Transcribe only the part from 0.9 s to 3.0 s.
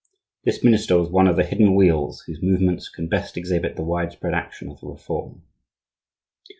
was one of the hidden wheels whose movements